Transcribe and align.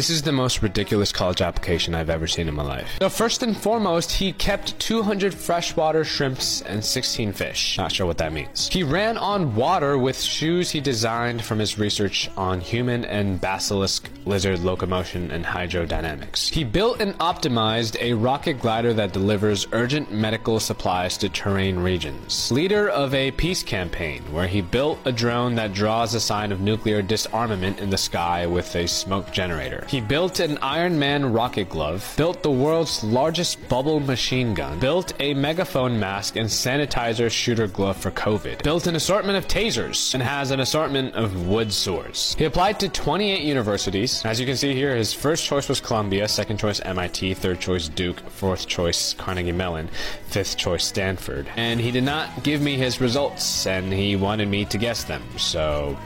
This 0.00 0.08
is 0.08 0.22
the 0.22 0.32
most 0.32 0.62
ridiculous 0.62 1.12
college 1.12 1.42
application 1.42 1.94
I've 1.94 2.08
ever 2.08 2.26
seen 2.26 2.48
in 2.48 2.54
my 2.54 2.62
life. 2.62 2.88
So 3.02 3.10
first 3.10 3.42
and 3.42 3.54
foremost, 3.54 4.10
he 4.10 4.32
kept 4.32 4.78
200 4.78 5.34
freshwater 5.34 6.04
shrimps 6.04 6.62
and 6.62 6.82
16 6.82 7.34
fish. 7.34 7.76
Not 7.76 7.92
sure 7.92 8.06
what 8.06 8.16
that 8.16 8.32
means. 8.32 8.70
He 8.72 8.82
ran 8.82 9.18
on 9.18 9.54
water 9.54 9.98
with 9.98 10.18
shoes 10.18 10.70
he 10.70 10.80
designed 10.80 11.44
from 11.44 11.58
his 11.58 11.78
research 11.78 12.30
on 12.38 12.60
human 12.62 13.04
and 13.04 13.38
basilisk 13.42 14.08
lizard 14.24 14.60
locomotion 14.60 15.30
and 15.32 15.44
hydrodynamics. 15.44 16.48
He 16.48 16.64
built 16.64 17.02
and 17.02 17.12
optimized 17.18 18.00
a 18.00 18.14
rocket 18.14 18.54
glider 18.54 18.94
that 18.94 19.12
delivers 19.12 19.66
urgent 19.72 20.10
medical 20.10 20.60
supplies 20.60 21.18
to 21.18 21.28
terrain 21.28 21.78
regions. 21.78 22.50
Leader 22.50 22.88
of 22.88 23.12
a 23.12 23.32
peace 23.32 23.62
campaign 23.62 24.22
where 24.32 24.48
he 24.48 24.62
built 24.62 24.98
a 25.04 25.12
drone 25.12 25.56
that 25.56 25.74
draws 25.74 26.14
a 26.14 26.20
sign 26.20 26.52
of 26.52 26.62
nuclear 26.62 27.02
disarmament 27.02 27.78
in 27.80 27.90
the 27.90 27.98
sky 27.98 28.46
with 28.46 28.74
a 28.76 28.88
smoke 28.88 29.30
generator. 29.30 29.84
He 29.90 30.00
built 30.00 30.38
an 30.38 30.56
Iron 30.58 31.00
Man 31.00 31.32
rocket 31.32 31.68
glove, 31.68 32.14
built 32.16 32.44
the 32.44 32.50
world's 32.52 33.02
largest 33.02 33.68
bubble 33.68 33.98
machine 33.98 34.54
gun, 34.54 34.78
built 34.78 35.12
a 35.18 35.34
megaphone 35.34 35.98
mask 35.98 36.36
and 36.36 36.48
sanitizer 36.48 37.28
shooter 37.28 37.66
glove 37.66 37.96
for 37.96 38.12
COVID, 38.12 38.62
built 38.62 38.86
an 38.86 38.94
assortment 38.94 39.36
of 39.36 39.48
tasers, 39.48 40.14
and 40.14 40.22
has 40.22 40.52
an 40.52 40.60
assortment 40.60 41.16
of 41.16 41.48
wood 41.48 41.72
swords. 41.72 42.36
He 42.38 42.44
applied 42.44 42.78
to 42.78 42.88
28 42.88 43.42
universities. 43.42 44.24
As 44.24 44.38
you 44.38 44.46
can 44.46 44.56
see 44.56 44.74
here, 44.74 44.94
his 44.94 45.12
first 45.12 45.44
choice 45.44 45.68
was 45.68 45.80
Columbia, 45.80 46.28
second 46.28 46.58
choice 46.58 46.78
MIT, 46.78 47.34
third 47.34 47.58
choice 47.58 47.88
Duke, 47.88 48.20
fourth 48.30 48.68
choice 48.68 49.14
Carnegie 49.14 49.50
Mellon, 49.50 49.88
fifth 50.28 50.56
choice 50.56 50.84
Stanford. 50.84 51.48
And 51.56 51.80
he 51.80 51.90
did 51.90 52.04
not 52.04 52.44
give 52.44 52.62
me 52.62 52.76
his 52.76 53.00
results, 53.00 53.66
and 53.66 53.92
he 53.92 54.14
wanted 54.14 54.46
me 54.46 54.66
to 54.66 54.78
guess 54.78 55.02
them. 55.02 55.24
So 55.36 55.98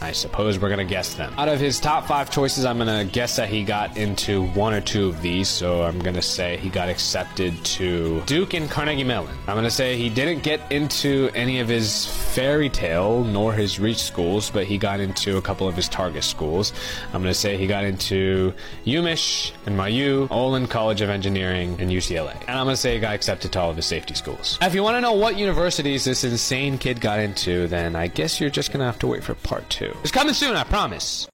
I 0.00 0.12
suppose 0.12 0.58
we're 0.58 0.68
gonna 0.70 0.84
guess 0.84 1.14
them. 1.14 1.32
Out 1.36 1.48
of 1.48 1.60
his 1.60 1.80
top 1.80 2.06
five 2.06 2.30
choices, 2.30 2.64
I'm 2.64 2.78
gonna 2.78 3.04
guess 3.04 3.36
that 3.36 3.48
he 3.48 3.64
got 3.64 3.96
into 3.96 4.46
one 4.48 4.74
or 4.74 4.80
two 4.80 5.08
of 5.08 5.20
these, 5.22 5.48
so 5.48 5.82
I'm 5.82 5.98
gonna 5.98 6.22
say 6.22 6.56
he 6.58 6.68
got 6.68 6.88
accepted 6.88 7.62
to 7.64 8.20
Duke 8.26 8.54
and 8.54 8.70
Carnegie 8.70 9.04
Mellon. 9.04 9.36
I'm 9.46 9.54
gonna 9.56 9.70
say 9.70 9.96
he 9.96 10.08
didn't 10.08 10.42
get 10.42 10.60
into 10.70 11.30
any 11.34 11.60
of 11.60 11.68
his 11.68 12.06
fairy 12.34 12.68
tale 12.68 13.24
nor 13.24 13.52
his 13.52 13.78
reach 13.78 14.02
schools, 14.02 14.50
but 14.50 14.64
he 14.64 14.78
got 14.78 15.00
into 15.00 15.36
a 15.36 15.42
couple 15.42 15.68
of 15.68 15.76
his 15.76 15.88
target 15.88 16.24
schools. 16.24 16.72
I'm 17.12 17.22
gonna 17.22 17.34
say 17.34 17.56
he 17.56 17.66
got 17.66 17.84
into 17.84 18.52
UMich 18.84 19.52
and 19.66 19.76
NYU, 19.78 20.28
Olin 20.30 20.66
College 20.66 21.00
of 21.00 21.10
Engineering, 21.10 21.76
and 21.80 21.90
UCLA. 21.90 22.34
And 22.46 22.58
I'm 22.58 22.66
gonna 22.66 22.76
say 22.76 22.94
he 22.94 23.00
got 23.00 23.14
accepted 23.14 23.52
to 23.52 23.60
all 23.60 23.70
of 23.70 23.76
his 23.76 23.86
safety 23.86 24.14
schools. 24.14 24.58
If 24.62 24.74
you 24.74 24.82
wanna 24.82 25.00
know 25.00 25.12
what 25.12 25.36
universities 25.38 26.04
this 26.04 26.24
insane 26.24 26.78
kid 26.78 27.00
got 27.00 27.18
into, 27.20 27.66
then 27.68 27.96
I 27.96 28.06
guess 28.06 28.40
you're 28.40 28.50
just 28.50 28.72
gonna 28.72 28.86
have 28.86 28.98
to 29.00 29.06
wait 29.06 29.24
for 29.24 29.34
part 29.34 29.68
two. 29.70 29.83
It's 30.02 30.10
coming 30.10 30.34
soon, 30.34 30.56
I 30.56 30.64
promise. 30.64 31.28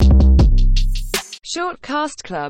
Short 1.43 1.83
Cast 1.83 2.23
Club 2.25 2.48